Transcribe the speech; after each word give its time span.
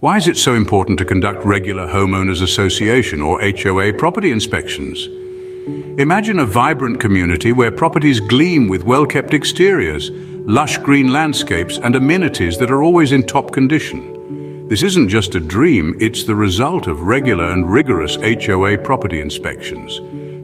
Why 0.00 0.16
is 0.16 0.28
it 0.28 0.36
so 0.36 0.54
important 0.54 0.96
to 1.00 1.04
conduct 1.04 1.44
regular 1.44 1.88
homeowners 1.88 2.40
association 2.40 3.20
or 3.20 3.40
HOA 3.40 3.94
property 3.94 4.30
inspections? 4.30 5.08
Imagine 5.98 6.38
a 6.38 6.46
vibrant 6.46 7.00
community 7.00 7.50
where 7.50 7.72
properties 7.72 8.20
gleam 8.20 8.68
with 8.68 8.84
well-kept 8.84 9.34
exteriors, 9.34 10.12
lush 10.12 10.78
green 10.78 11.12
landscapes 11.12 11.78
and 11.78 11.96
amenities 11.96 12.58
that 12.58 12.70
are 12.70 12.80
always 12.80 13.10
in 13.10 13.24
top 13.24 13.50
condition. 13.50 14.68
This 14.68 14.84
isn't 14.84 15.08
just 15.08 15.34
a 15.34 15.40
dream, 15.40 15.96
it's 15.98 16.22
the 16.22 16.36
result 16.36 16.86
of 16.86 17.02
regular 17.02 17.50
and 17.50 17.68
rigorous 17.68 18.14
HOA 18.22 18.78
property 18.78 19.20
inspections. 19.20 20.00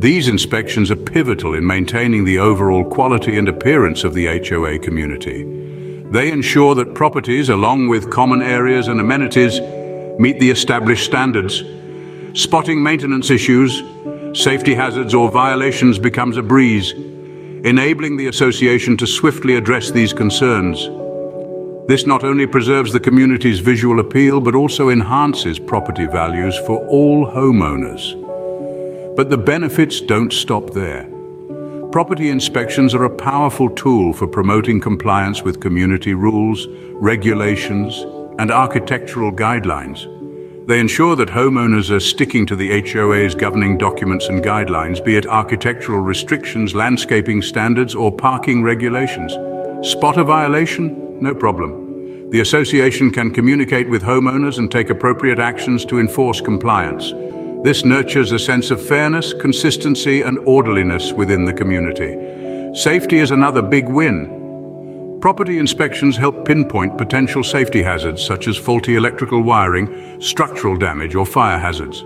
These 0.00 0.26
inspections 0.26 0.90
are 0.90 0.96
pivotal 0.96 1.54
in 1.54 1.64
maintaining 1.64 2.24
the 2.24 2.40
overall 2.40 2.84
quality 2.84 3.38
and 3.38 3.48
appearance 3.48 4.02
of 4.02 4.12
the 4.12 4.26
HOA 4.26 4.80
community. 4.80 5.65
They 6.10 6.30
ensure 6.30 6.74
that 6.76 6.94
properties, 6.94 7.48
along 7.48 7.88
with 7.88 8.10
common 8.10 8.40
areas 8.40 8.88
and 8.88 9.00
amenities, 9.00 9.60
meet 10.18 10.38
the 10.38 10.50
established 10.50 11.04
standards. 11.04 11.62
Spotting 12.34 12.82
maintenance 12.82 13.30
issues, 13.30 13.82
safety 14.32 14.74
hazards 14.74 15.14
or 15.14 15.30
violations 15.30 15.98
becomes 15.98 16.36
a 16.36 16.42
breeze, 16.42 16.92
enabling 16.92 18.16
the 18.16 18.28
association 18.28 18.96
to 18.98 19.06
swiftly 19.06 19.56
address 19.56 19.90
these 19.90 20.12
concerns. 20.12 20.88
This 21.88 22.06
not 22.06 22.24
only 22.24 22.46
preserves 22.46 22.92
the 22.92 23.00
community's 23.00 23.60
visual 23.60 24.00
appeal, 24.00 24.40
but 24.40 24.54
also 24.54 24.90
enhances 24.90 25.58
property 25.58 26.06
values 26.06 26.56
for 26.66 26.86
all 26.88 27.26
homeowners. 27.26 28.14
But 29.16 29.30
the 29.30 29.38
benefits 29.38 30.00
don't 30.00 30.32
stop 30.32 30.70
there. 30.70 31.15
Property 31.96 32.28
inspections 32.28 32.94
are 32.94 33.04
a 33.04 33.16
powerful 33.16 33.70
tool 33.70 34.12
for 34.12 34.26
promoting 34.26 34.82
compliance 34.82 35.42
with 35.42 35.62
community 35.62 36.12
rules, 36.12 36.66
regulations, 36.92 38.04
and 38.38 38.50
architectural 38.50 39.32
guidelines. 39.32 40.04
They 40.66 40.78
ensure 40.78 41.16
that 41.16 41.30
homeowners 41.30 41.90
are 41.90 41.98
sticking 41.98 42.44
to 42.48 42.54
the 42.54 42.82
HOA's 42.82 43.34
governing 43.34 43.78
documents 43.78 44.28
and 44.28 44.44
guidelines, 44.44 45.02
be 45.02 45.16
it 45.16 45.26
architectural 45.26 46.00
restrictions, 46.00 46.74
landscaping 46.74 47.40
standards, 47.40 47.94
or 47.94 48.14
parking 48.14 48.62
regulations. 48.62 49.32
Spot 49.80 50.18
a 50.18 50.24
violation? 50.24 51.22
No 51.22 51.34
problem. 51.34 52.28
The 52.28 52.40
association 52.40 53.10
can 53.10 53.30
communicate 53.30 53.88
with 53.88 54.02
homeowners 54.02 54.58
and 54.58 54.70
take 54.70 54.90
appropriate 54.90 55.38
actions 55.38 55.86
to 55.86 55.98
enforce 55.98 56.42
compliance. 56.42 57.14
This 57.66 57.84
nurtures 57.84 58.30
a 58.30 58.38
sense 58.38 58.70
of 58.70 58.80
fairness, 58.80 59.32
consistency 59.32 60.22
and 60.22 60.38
orderliness 60.46 61.12
within 61.12 61.44
the 61.44 61.52
community. 61.52 62.14
Safety 62.78 63.18
is 63.18 63.32
another 63.32 63.60
big 63.60 63.88
win. 63.88 65.18
Property 65.20 65.58
inspections 65.58 66.16
help 66.16 66.44
pinpoint 66.46 66.96
potential 66.96 67.42
safety 67.42 67.82
hazards 67.82 68.24
such 68.24 68.46
as 68.46 68.56
faulty 68.56 68.94
electrical 68.94 69.42
wiring, 69.42 70.20
structural 70.20 70.76
damage 70.76 71.16
or 71.16 71.26
fire 71.26 71.58
hazards. 71.58 72.04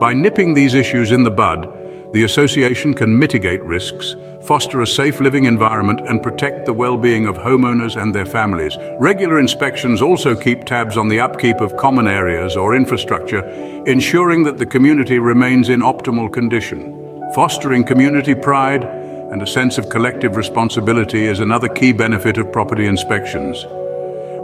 By 0.00 0.14
nipping 0.14 0.54
these 0.54 0.72
issues 0.72 1.12
in 1.12 1.22
the 1.22 1.30
bud, 1.30 1.66
the 2.14 2.22
association 2.22 2.94
can 2.94 3.18
mitigate 3.18 3.60
risks, 3.64 4.14
foster 4.46 4.82
a 4.82 4.86
safe 4.86 5.18
living 5.18 5.46
environment 5.46 6.00
and 6.08 6.22
protect 6.22 6.64
the 6.64 6.72
well-being 6.72 7.26
of 7.26 7.36
homeowners 7.36 8.00
and 8.00 8.14
their 8.14 8.24
families. 8.24 8.76
Regular 9.00 9.40
inspections 9.40 10.00
also 10.00 10.36
keep 10.36 10.64
tabs 10.64 10.96
on 10.96 11.08
the 11.08 11.18
upkeep 11.18 11.56
of 11.56 11.76
common 11.76 12.06
areas 12.06 12.56
or 12.56 12.76
infrastructure, 12.76 13.40
ensuring 13.86 14.44
that 14.44 14.58
the 14.58 14.66
community 14.66 15.18
remains 15.18 15.68
in 15.70 15.80
optimal 15.80 16.32
condition. 16.32 17.20
Fostering 17.34 17.82
community 17.82 18.36
pride 18.36 18.84
and 18.84 19.42
a 19.42 19.46
sense 19.46 19.76
of 19.76 19.88
collective 19.88 20.36
responsibility 20.36 21.26
is 21.26 21.40
another 21.40 21.68
key 21.68 21.92
benefit 21.92 22.38
of 22.38 22.52
property 22.52 22.86
inspections. 22.86 23.64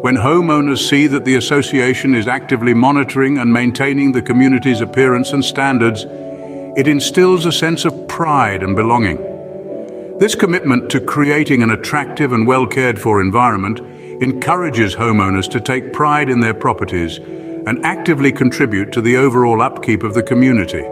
When 0.02 0.16
homeowners 0.16 0.88
see 0.88 1.06
that 1.06 1.24
the 1.24 1.36
association 1.36 2.16
is 2.16 2.26
actively 2.26 2.74
monitoring 2.74 3.38
and 3.38 3.52
maintaining 3.52 4.10
the 4.10 4.22
community's 4.22 4.80
appearance 4.80 5.32
and 5.32 5.44
standards, 5.44 6.04
it 6.76 6.86
instills 6.86 7.46
a 7.46 7.52
sense 7.52 7.84
of 7.84 8.08
pride 8.08 8.62
and 8.62 8.76
belonging. 8.76 9.16
This 10.18 10.34
commitment 10.34 10.90
to 10.90 11.00
creating 11.00 11.62
an 11.62 11.70
attractive 11.70 12.32
and 12.32 12.46
well-cared-for 12.46 13.20
environment 13.20 13.80
encourages 14.22 14.94
homeowners 14.94 15.50
to 15.50 15.60
take 15.60 15.92
pride 15.92 16.28
in 16.28 16.40
their 16.40 16.54
properties 16.54 17.16
and 17.16 17.84
actively 17.84 18.30
contribute 18.30 18.92
to 18.92 19.00
the 19.00 19.16
overall 19.16 19.62
upkeep 19.62 20.02
of 20.02 20.14
the 20.14 20.22
community. 20.22 20.84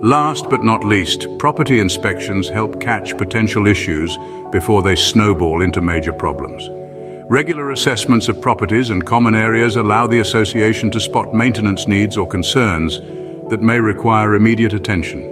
Last 0.00 0.48
but 0.48 0.64
not 0.64 0.84
least, 0.84 1.26
property 1.38 1.78
inspections 1.80 2.48
help 2.48 2.80
catch 2.80 3.18
potential 3.18 3.66
issues 3.66 4.16
before 4.50 4.82
they 4.82 4.96
snowball 4.96 5.60
into 5.60 5.80
major 5.80 6.12
problems. 6.12 6.68
Regular 7.30 7.70
assessments 7.72 8.28
of 8.28 8.40
properties 8.40 8.90
and 8.90 9.04
common 9.04 9.34
areas 9.34 9.76
allow 9.76 10.06
the 10.06 10.20
association 10.20 10.90
to 10.92 11.00
spot 11.00 11.34
maintenance 11.34 11.86
needs 11.86 12.16
or 12.16 12.26
concerns 12.26 13.00
that 13.50 13.62
may 13.62 13.80
require 13.80 14.34
immediate 14.34 14.72
attention. 14.72 15.22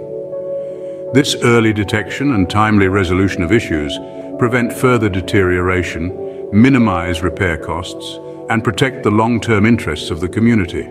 This 1.13 1.35
early 1.43 1.73
detection 1.73 2.33
and 2.33 2.49
timely 2.49 2.87
resolution 2.87 3.43
of 3.43 3.51
issues 3.51 3.97
prevent 4.39 4.73
further 4.73 5.09
deterioration, 5.09 6.49
minimize 6.51 7.21
repair 7.21 7.57
costs, 7.57 8.19
and 8.49 8.63
protect 8.63 9.03
the 9.03 9.11
long-term 9.11 9.65
interests 9.65 10.09
of 10.09 10.19
the 10.19 10.29
community. 10.29 10.83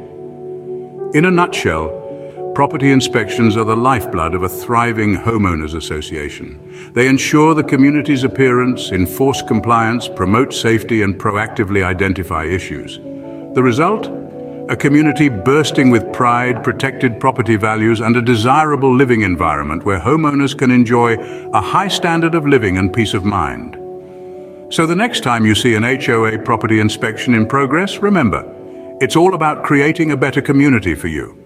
In 1.16 1.24
a 1.24 1.30
nutshell, 1.30 2.02
Property 2.56 2.90
inspections 2.90 3.54
are 3.54 3.66
the 3.66 3.76
lifeblood 3.76 4.34
of 4.34 4.42
a 4.42 4.48
thriving 4.48 5.14
homeowners 5.14 5.74
association. 5.74 6.58
They 6.94 7.06
ensure 7.06 7.52
the 7.52 7.62
community's 7.62 8.24
appearance, 8.24 8.92
enforce 8.92 9.42
compliance, 9.42 10.08
promote 10.08 10.54
safety 10.54 11.02
and 11.02 11.20
proactively 11.20 11.84
identify 11.84 12.44
issues. 12.44 12.96
The 13.54 13.62
result? 13.62 14.06
A 14.68 14.76
community 14.76 15.28
bursting 15.28 15.90
with 15.90 16.12
pride, 16.12 16.64
protected 16.64 17.20
property 17.20 17.54
values 17.54 18.00
and 18.00 18.16
a 18.16 18.20
desirable 18.20 18.92
living 18.92 19.22
environment 19.22 19.84
where 19.84 20.00
homeowners 20.00 20.58
can 20.58 20.72
enjoy 20.72 21.14
a 21.52 21.60
high 21.60 21.86
standard 21.86 22.34
of 22.34 22.48
living 22.48 22.76
and 22.76 22.92
peace 22.92 23.14
of 23.14 23.24
mind. 23.24 23.76
So 24.74 24.84
the 24.84 24.96
next 24.96 25.20
time 25.22 25.46
you 25.46 25.54
see 25.54 25.76
an 25.76 25.84
HOA 25.84 26.40
property 26.40 26.80
inspection 26.80 27.32
in 27.32 27.46
progress, 27.46 27.98
remember, 27.98 28.42
it's 29.00 29.14
all 29.14 29.34
about 29.34 29.62
creating 29.62 30.10
a 30.10 30.16
better 30.16 30.42
community 30.42 30.96
for 30.96 31.06
you. 31.06 31.45